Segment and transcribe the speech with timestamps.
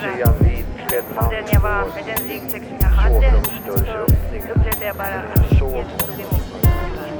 [0.00, 3.72] ser jag en vitklädd man den jag var, med den ryggsäck som jag hade, så
[3.72, 7.18] upplevde jag bara att Så Jesus tog emot mig.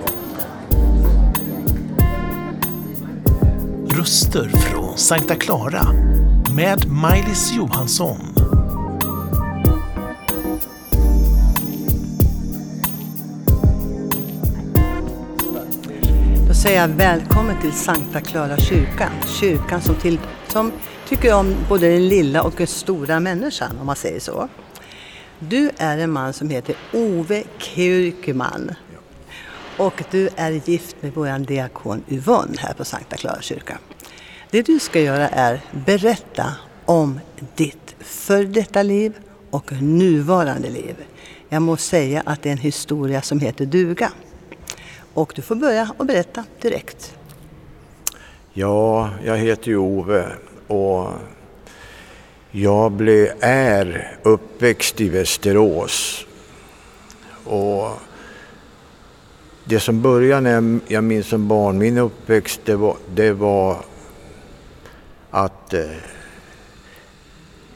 [3.98, 5.86] Röster från Sankta Clara
[6.56, 8.29] med Maj-Lis Johansson.
[16.62, 19.10] Säga välkommen till Sankta Klara kyrkan.
[19.26, 20.18] Kyrkan som, till,
[20.48, 20.72] som
[21.08, 24.48] tycker om både den lilla och den stora människan, om man säger så.
[25.38, 28.74] Du är en man som heter Ove Kyrkman.
[29.76, 33.78] Och du är gift med vår diakon Yvonne här på Sankta Klara kyrka.
[34.50, 37.20] Det du ska göra är berätta om
[37.56, 39.12] ditt före detta liv
[39.50, 40.96] och nuvarande liv.
[41.48, 44.12] Jag må säga att det är en historia som heter duga.
[45.14, 47.16] Och du får börja och berätta direkt.
[48.52, 50.26] Ja, jag heter ju Ove
[50.66, 51.08] och
[52.50, 56.26] jag blev, är uppväxt i Västerås.
[57.44, 57.90] Och
[59.64, 63.84] det som började när jag minns som barn, min uppväxt, det var, det var
[65.30, 65.90] att eh,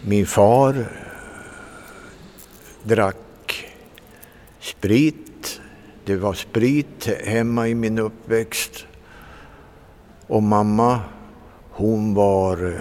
[0.03, 0.87] min far
[2.83, 3.17] drack
[4.61, 5.34] sprit.
[6.07, 8.87] Det var sprit hemma i min uppväxt.
[10.27, 11.01] Och mamma,
[11.71, 12.81] hon var eh,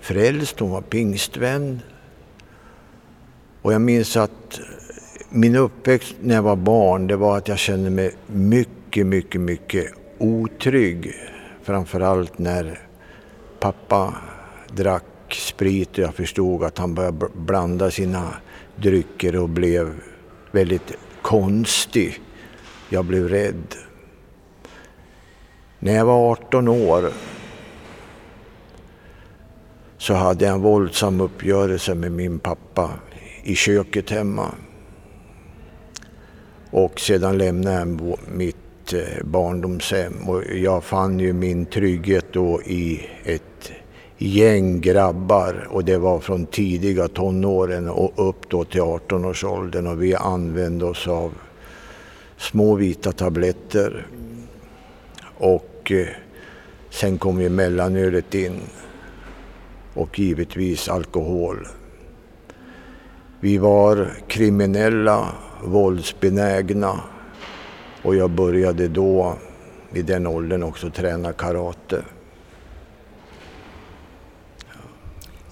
[0.00, 1.80] frälst, hon var pingstvän.
[3.62, 4.64] Och jag minns att eh,
[5.30, 9.92] min uppväxt när jag var barn, det var att jag kände mig mycket, mycket, mycket
[10.18, 11.12] otrygg.
[11.62, 12.80] Framförallt när
[13.60, 14.14] pappa
[14.68, 18.34] drack sprit och jag förstod att han började blanda sina
[18.76, 19.94] drycker och blev
[20.52, 20.92] väldigt
[21.28, 22.20] konstig.
[22.88, 23.74] Jag blev rädd.
[25.78, 27.12] När jag var 18 år
[29.98, 32.90] så hade jag en våldsam uppgörelse med min pappa
[33.42, 34.54] i köket hemma.
[36.70, 43.06] Och sedan lämnade jag mitt eh, barndomshem och jag fann ju min trygghet då i
[43.24, 43.42] ett
[44.18, 50.14] gäng grabbar och det var från tidiga tonåren och upp då till 18-årsåldern och vi
[50.14, 51.32] använde oss av
[52.36, 54.06] små vita tabletter.
[55.38, 56.06] Och eh,
[56.90, 58.60] sen kom ju mellanölet in
[59.94, 61.68] och givetvis alkohol.
[63.40, 65.28] Vi var kriminella,
[65.64, 67.00] våldsbenägna
[68.02, 69.34] och jag började då
[69.92, 72.02] i den åldern också träna karate.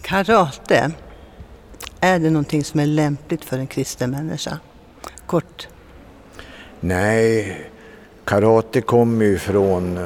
[0.06, 0.92] Karate,
[2.00, 4.58] är det någonting som är lämpligt för en kristen människa?
[5.26, 5.68] Kort.
[6.80, 7.60] Nej,
[8.24, 10.04] karate kommer ju från eh,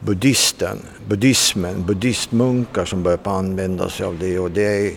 [0.00, 0.78] buddhisten,
[1.08, 4.38] buddhismen, buddhistmunkar som började använda sig av det.
[4.38, 4.92] Och det är,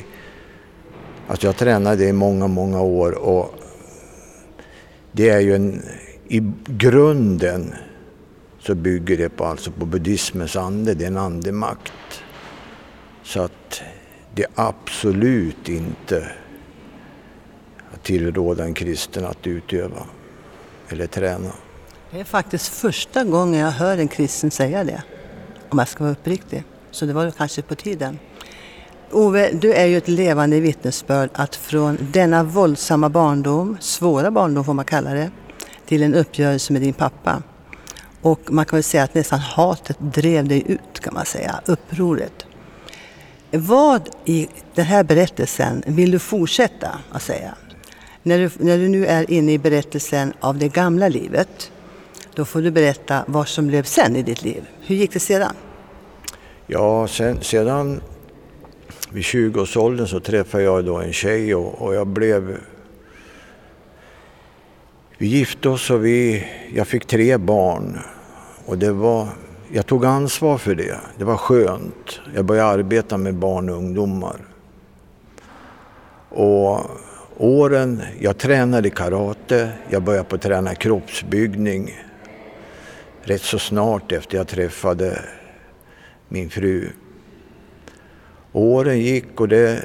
[1.28, 3.56] alltså jag tränade det i många, många år och
[5.12, 5.84] det är ju en,
[6.28, 7.76] i grunden
[8.60, 11.94] så bygger det på, alltså på buddhismens ande, det är en andemakt.
[13.24, 13.57] Så att
[14.38, 16.32] det är absolut inte
[17.94, 20.06] att tillråda en kristen att utöva
[20.90, 21.52] eller träna.
[22.12, 25.04] Det är faktiskt första gången jag hör en kristen säga det.
[25.70, 26.64] Om jag ska vara uppriktig.
[26.92, 28.20] Så det var kanske på tiden.
[29.12, 34.74] Ove, du är ju ett levande vittnesbörd att från denna våldsamma barndom, svåra barndom får
[34.74, 35.32] man kalla det,
[35.86, 37.44] till en uppgörelse med din pappa.
[38.22, 42.47] Och man kan väl säga att nästan hatet drev dig ut kan man säga, upproret.
[43.52, 47.56] Vad i den här berättelsen vill du fortsätta att säga?
[48.24, 51.72] När du, när du nu är inne i berättelsen av det gamla livet,
[52.36, 54.64] då får du berätta vad som blev sen i ditt liv.
[54.82, 55.54] Hur gick det sedan?
[56.68, 58.02] Ja, sen, sedan
[59.12, 62.58] vid 20-årsåldern så träffade jag då en tjej och, och jag blev...
[65.18, 68.00] Vi gifte oss och vi, jag fick tre barn.
[68.66, 69.28] Och det var,
[69.72, 71.00] jag tog ansvar för det.
[71.18, 72.20] Det var skönt.
[72.36, 74.36] Jag började arbeta med barn och ungdomar.
[76.30, 76.80] Och
[77.38, 81.94] åren, jag tränade karate, jag började på träna kroppsbyggning
[83.28, 85.22] rätt så snart efter jag träffade
[86.28, 86.90] min fru.
[88.52, 89.84] Åren gick och det,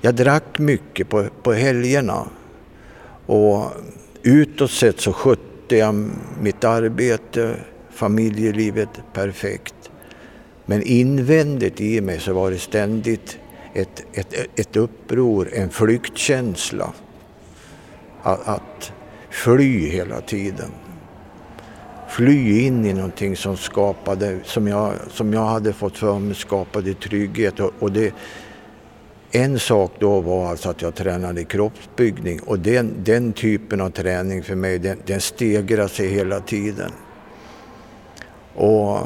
[0.00, 2.26] jag drack mycket på, på helgerna.
[3.26, 3.64] Och
[4.22, 6.10] utåt sett så skötte jag
[6.40, 7.56] mitt arbete,
[7.94, 9.90] familjelivet perfekt.
[10.66, 13.38] Men invändigt i mig så var det ständigt
[13.74, 16.92] ett, ett, ett uppror, en flyktkänsla.
[18.22, 18.92] Att, att
[19.30, 20.70] fly hela tiden.
[22.08, 26.94] Fly in i någonting som skapade, som jag, som jag hade fått för mig skapade
[26.94, 27.60] trygghet.
[27.60, 28.14] Och, och det,
[29.30, 34.42] en sak då var alltså att jag tränade kroppsbyggning och den, den typen av träning
[34.42, 36.92] för mig den, den stegrar sig hela tiden.
[38.54, 38.98] Och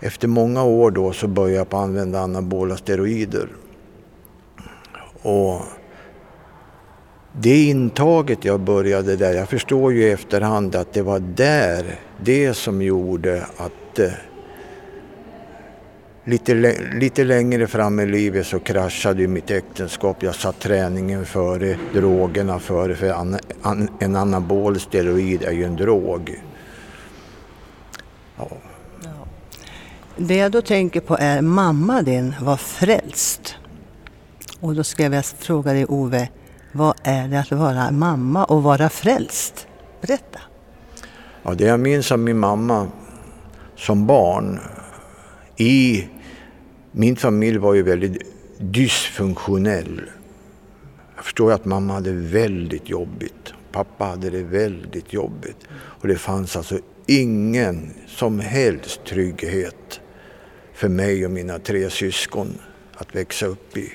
[0.00, 3.48] efter många år då så började jag på att använda anabola steroider.
[5.22, 5.62] Och
[7.32, 12.54] det intaget jag började där, jag förstår ju i efterhand att det var där, det
[12.54, 14.12] som gjorde att eh,
[16.24, 16.54] lite,
[16.94, 20.22] lite längre fram i livet så kraschade ju mitt äktenskap.
[20.22, 25.76] Jag satt träningen före, drogerna före, för an, an, en anabol steroid är ju en
[25.76, 26.40] drog.
[29.02, 29.10] Ja.
[30.16, 33.56] Det jag då tänker på är, mamma din var frälst.
[34.60, 36.28] Och då skulle jag vilja fråga dig Ove,
[36.72, 39.66] vad är det att vara mamma och vara frälst?
[40.00, 40.40] Berätta.
[41.42, 42.88] Ja, det jag minns av min mamma
[43.76, 44.60] som barn
[45.56, 46.08] i
[46.92, 48.22] min familj var ju väldigt
[48.58, 50.00] dysfunktionell.
[51.16, 53.54] Jag förstår att mamma hade väldigt jobbigt.
[53.72, 55.66] Pappa hade det väldigt jobbigt.
[55.72, 60.00] Och det fanns alltså ingen som helst trygghet
[60.74, 62.58] för mig och mina tre syskon
[62.94, 63.92] att växa upp i.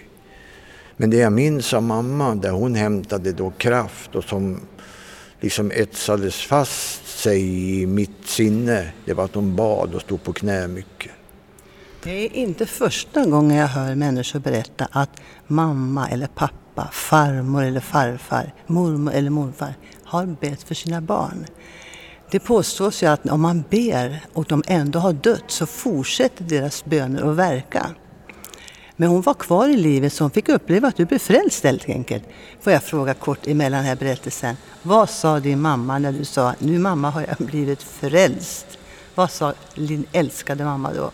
[0.97, 4.59] Men det jag minns av mamma, där hon hämtade då kraft och som
[5.39, 10.33] liksom etsades fast sig i mitt sinne, det var att hon bad och stod på
[10.33, 11.11] knä mycket.
[12.03, 15.09] Det är inte första gången jag hör människor berätta att
[15.47, 19.73] mamma eller pappa, farmor eller farfar, mormor eller morfar
[20.03, 21.45] har bett för sina barn.
[22.31, 26.85] Det påstås ju att om man ber och de ändå har dött så fortsätter deras
[26.85, 27.89] böner att verka.
[28.95, 31.89] Men hon var kvar i livet så hon fick uppleva att du blev frälst helt
[31.89, 32.23] enkelt.
[32.61, 34.55] Får jag fråga kort emellan den här berättelsen.
[34.83, 38.77] Vad sa din mamma när du sa nu mamma har jag blivit frälst?
[39.15, 41.11] Vad sa din älskade mamma då?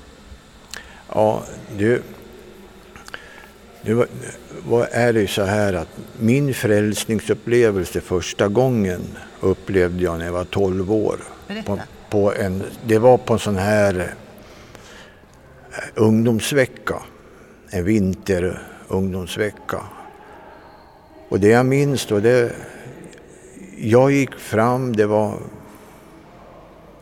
[1.07, 1.43] Ja,
[1.77, 2.03] du,
[3.81, 4.06] nu
[4.66, 5.88] var, är det ju så här att
[6.19, 9.01] min frälsningsupplevelse första gången
[9.39, 11.19] upplevde jag när jag var 12 år.
[11.66, 11.80] På,
[12.10, 14.06] på en, det var på en sån här eh,
[15.95, 16.95] ungdomsvecka,
[17.69, 19.81] en vinterungdomsvecka.
[21.30, 22.51] Och det jag minns då, det,
[23.78, 25.33] jag gick fram, det var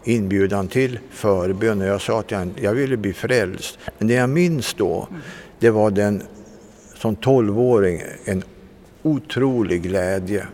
[0.03, 3.79] inbjudan till förbön och jag sa att jag, jag ville bli frälst.
[3.97, 5.07] Men det jag minns då,
[5.59, 6.23] det var den
[6.99, 8.43] som tolvåring en
[9.03, 10.47] otrolig glädje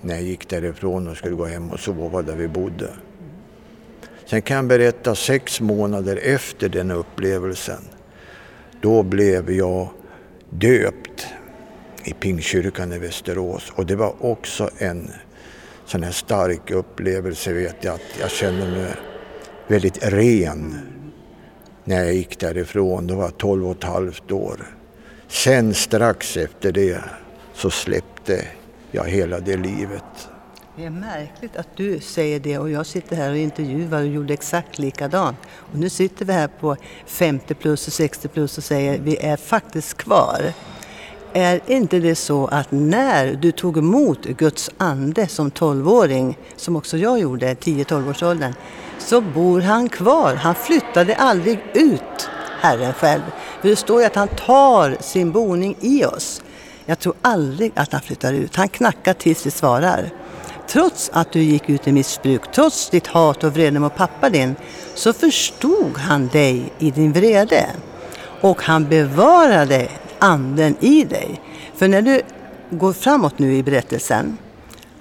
[0.00, 2.88] när jag gick därifrån och skulle gå hem och sova där vi bodde.
[4.26, 7.80] Sen kan jag berätta sex månader efter den upplevelsen.
[8.80, 9.88] Då blev jag
[10.50, 11.26] döpt
[12.04, 15.10] i Pingstkyrkan i Västerås och det var också en
[15.86, 18.94] sån här stark upplevelse vet jag att jag kände mig
[19.66, 20.78] väldigt ren
[21.84, 23.06] när jag gick därifrån.
[23.06, 24.66] Då var jag 12 och ett halvt år.
[25.28, 27.00] Sen strax efter det
[27.54, 28.44] så släppte
[28.90, 30.28] jag hela det livet.
[30.76, 34.34] Det är märkligt att du säger det och jag sitter här och intervjuar och gjorde
[34.34, 35.36] exakt likadant.
[35.72, 36.76] Och nu sitter vi här på
[37.06, 40.52] 50 plus och 60 plus och säger vi är faktiskt kvar.
[41.32, 46.96] Är inte det så att när du tog emot Guds ande som 12-åring, som också
[46.96, 48.54] jag gjorde, 10-12 års åldern,
[48.98, 50.34] så bor han kvar.
[50.34, 52.28] Han flyttade aldrig ut,
[52.60, 53.22] Herren själv.
[53.64, 56.42] För det står ju att han tar sin boning i oss.
[56.86, 58.56] Jag tror aldrig att han flyttar ut.
[58.56, 60.10] Han knackar tills vi svarar.
[60.68, 64.56] Trots att du gick ut i missbruk, trots ditt hat och vrede mot pappa din,
[64.94, 67.66] så förstod han dig i din vrede.
[68.40, 71.40] Och han bevarade anden i dig.
[71.74, 72.22] För när du
[72.70, 74.38] går framåt nu i berättelsen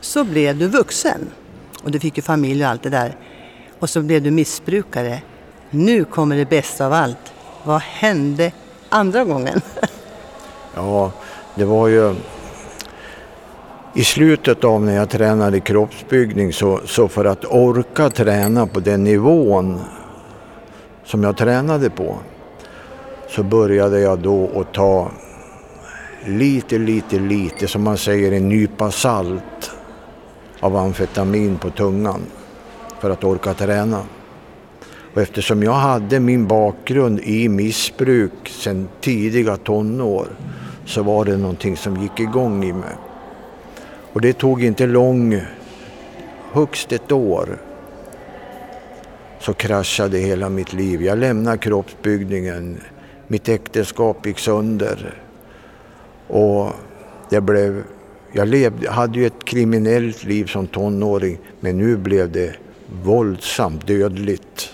[0.01, 1.29] så blev du vuxen.
[1.83, 3.17] Och du fick ju familj och allt det där.
[3.79, 5.21] Och så blev du missbrukare.
[5.69, 7.33] Nu kommer det bästa av allt.
[7.63, 8.51] Vad hände
[8.89, 9.61] andra gången?
[10.75, 11.11] ja,
[11.55, 12.15] det var ju
[13.93, 19.03] i slutet av när jag tränade kroppsbyggning så, så för att orka träna på den
[19.03, 19.79] nivån
[21.05, 22.15] som jag tränade på
[23.29, 25.11] så började jag då att ta
[26.25, 29.71] lite, lite, lite, som man säger, en nypa salt
[30.59, 32.21] av amfetamin på tungan
[32.99, 34.01] för att orka träna.
[35.13, 40.27] Och eftersom jag hade min bakgrund i missbruk sedan tidiga tonår
[40.85, 42.95] så var det någonting som gick igång i mig.
[44.13, 45.41] Och det tog inte lång,
[46.51, 47.57] högst ett år,
[49.39, 51.01] så kraschade hela mitt liv.
[51.01, 52.81] Jag lämnade kroppsbyggningen
[53.27, 55.13] mitt äktenskap gick sönder.
[56.27, 56.71] Och
[57.29, 57.83] jag, blev,
[58.31, 62.55] jag levde, hade ju ett kriminellt liv som tonåring men nu blev det
[63.03, 64.72] våldsamt dödligt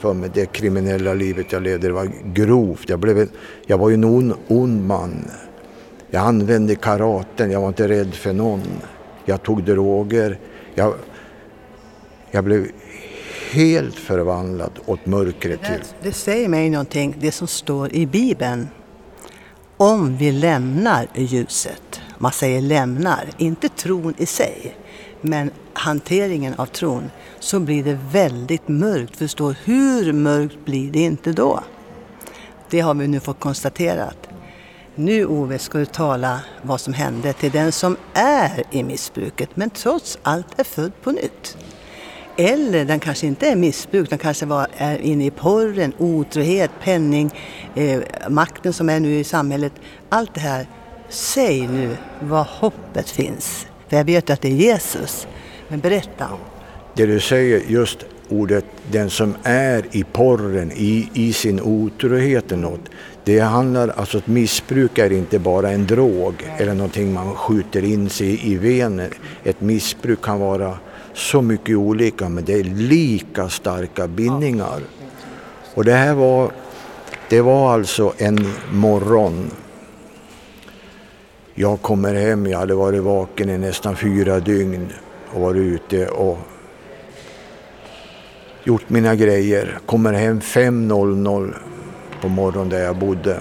[0.00, 0.30] för mig.
[0.34, 2.88] Det kriminella livet jag levde det var grovt.
[2.88, 3.28] Jag, blev,
[3.66, 5.24] jag var ju en ond, ond man.
[6.10, 8.62] Jag använde karaten, jag var inte rädd för någon.
[9.24, 10.38] Jag tog droger.
[10.74, 10.94] Jag,
[12.30, 12.66] jag blev
[13.50, 15.82] helt förvandlad åt mörkret till.
[16.02, 18.68] Det säger mig någonting, det som står i Bibeln.
[19.76, 24.76] Om vi lämnar ljuset, man säger lämnar, inte tron i sig,
[25.20, 29.16] men hanteringen av tron, så blir det väldigt mörkt.
[29.16, 31.60] Förstå, hur mörkt blir det inte då?
[32.70, 34.28] Det har vi nu fått konstaterat.
[34.94, 39.70] Nu Ove ska du tala vad som hände till den som är i missbruket men
[39.70, 41.56] trots allt är född på nytt.
[42.36, 47.30] Eller den kanske inte är missbruk, den kanske var, är inne i porren, otrohet, penning,
[47.74, 49.72] eh, makten som är nu i samhället.
[50.08, 50.66] Allt det här.
[51.08, 53.66] Säg nu var hoppet finns.
[53.88, 55.26] För jag vet att det är Jesus.
[55.68, 56.28] Men berätta.
[56.94, 62.62] Det du säger, just ordet den som är i porren, i, i sin otrohet eller
[62.62, 62.90] något.
[63.24, 68.10] Det handlar, alltså ett missbruk är inte bara en drog eller någonting man skjuter in
[68.10, 69.10] sig i venen.
[69.44, 70.78] Ett missbruk kan vara
[71.14, 74.80] så mycket olika men det är lika starka bindningar.
[75.74, 76.52] Och det här var,
[77.28, 79.50] det var alltså en morgon.
[81.54, 84.88] Jag kommer hem, jag hade varit vaken i nästan fyra dygn
[85.34, 86.38] och varit ute och
[88.70, 89.78] gjort mina grejer.
[89.86, 91.54] Kommer hem 5.00
[92.20, 93.40] på morgonen där jag bodde.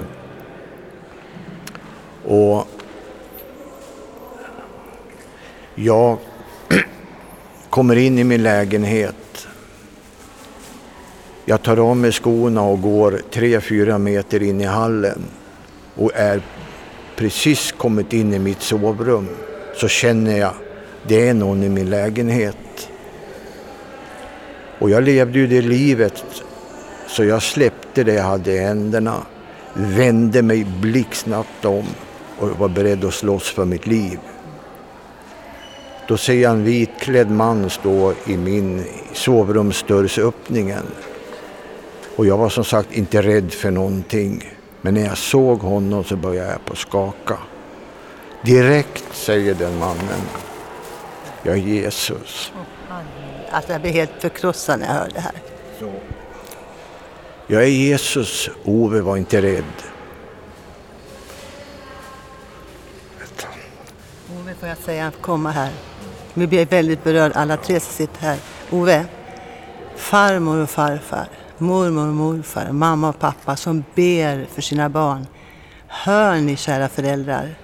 [2.25, 2.67] Och
[5.75, 6.17] jag
[7.69, 9.48] kommer in i min lägenhet.
[11.45, 15.21] Jag tar av mig skorna och går 3-4 meter in i hallen
[15.95, 16.41] och är
[17.15, 19.27] precis kommit in i mitt sovrum
[19.75, 20.53] så känner jag
[21.07, 22.88] det är någon i min lägenhet.
[24.79, 26.24] Och jag levde ju det livet
[27.07, 29.21] så jag släppte det jag hade i händerna,
[29.74, 31.86] vände mig blixtsnabbt om
[32.39, 34.19] och var beredd att slåss för mitt liv.
[36.07, 40.83] Då ser jag en vitklädd man stå i min sovrumsdörrsöppningen.
[42.15, 44.53] Och jag var som sagt inte rädd för någonting.
[44.81, 47.38] Men när jag såg honom så började jag på skaka.
[48.41, 50.21] Direkt säger den mannen,
[51.43, 52.51] jag är Jesus.
[53.51, 55.36] Alltså jag blev helt förkrossad när jag hörde det här.
[57.48, 59.63] Jag är Jesus, Ove var inte rädd.
[64.39, 65.72] Ove får jag säga, komma här.
[66.34, 68.38] Vi blir väldigt berörda alla tre som sitter här.
[68.72, 69.06] Ove,
[69.96, 71.27] farmor och farfar,
[71.58, 75.27] mormor och morfar, mamma och pappa som ber för sina barn.
[75.88, 77.56] Hör ni kära föräldrar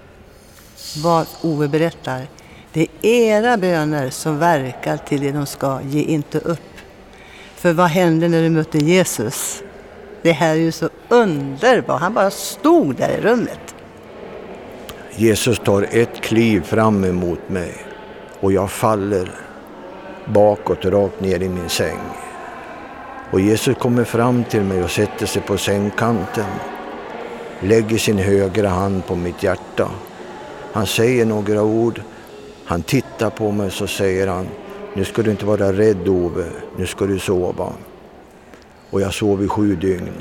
[1.04, 2.28] vad Ove berättar?
[2.76, 5.80] Det är era böner som verkar till det de ska.
[5.82, 6.60] Ge inte upp.
[7.56, 9.64] För vad hände när du mötte Jesus?
[10.22, 12.02] Det här är ju så underbart.
[12.02, 13.76] Han bara stod där i rummet.
[15.16, 17.74] Jesus tar ett kliv fram emot mig
[18.40, 19.32] och jag faller
[20.26, 22.00] bakåt rakt ner i min säng.
[23.32, 26.50] Och Jesus kommer fram till mig och sätter sig på sängkanten,
[27.60, 29.92] lägger sin högra hand på mitt hjärta.
[30.74, 32.02] Han säger några ord,
[32.66, 34.48] han tittar på mig så säger han,
[34.94, 36.46] nu ska du inte vara rädd Ove,
[36.78, 37.74] nu ska du sova.
[38.90, 40.14] Och jag sov i sju dygn.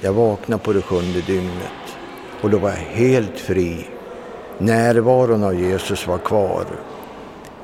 [0.00, 1.96] Jag vaknade på det sjunde dygnet
[2.40, 3.86] och då var jag helt fri.
[4.58, 6.64] Närvaron av Jesus var kvar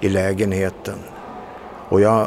[0.01, 0.99] i lägenheten.
[1.89, 2.27] Och jag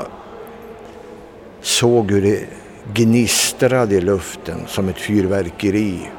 [1.62, 2.46] såg hur det
[2.94, 6.10] gnistrade i luften som ett fyrverkeri.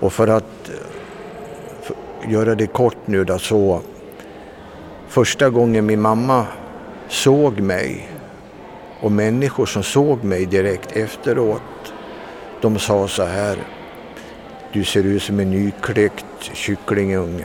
[0.00, 0.70] Och för att
[2.28, 3.80] göra det kort nu då så.
[5.12, 6.46] Första gången min mamma
[7.08, 8.10] såg mig
[9.00, 11.92] och människor som såg mig direkt efteråt.
[12.60, 13.58] De sa så här.
[14.72, 17.44] Du ser ut som en nykläckt kycklingunge.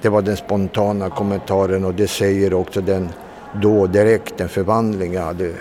[0.00, 3.08] Det var den spontana kommentaren och det säger också den
[3.62, 5.52] då direkt den förvandling jag hade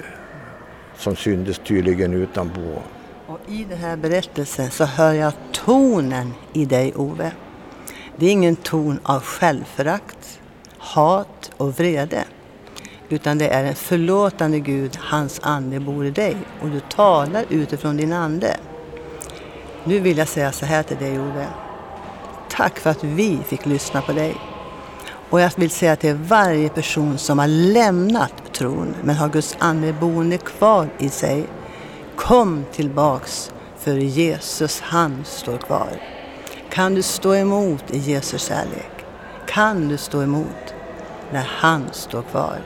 [0.98, 2.82] som syntes tydligen utanpå.
[3.28, 7.32] Och i den här berättelsen så hör jag tonen i dig Ove.
[8.18, 10.40] Det är ingen ton av självförakt,
[10.86, 12.24] hat och vrede.
[13.10, 17.98] Utan det är en förlåtande Gud, hans ande bor i dig och du talar utifrån
[17.98, 18.58] din ande.
[19.84, 21.48] Nu vill jag säga så här till dig Ove.
[22.50, 24.36] Tack för att vi fick lyssna på dig.
[25.30, 29.94] Och jag vill säga till varje person som har lämnat tron men har Guds ande
[29.94, 31.46] boende kvar i sig.
[32.16, 35.90] Kom tillbaks för Jesus han står kvar.
[36.70, 38.92] Kan du stå emot i Jesus kärlek?
[39.48, 40.65] Kan du stå emot
[41.36, 42.58] när han står kvar?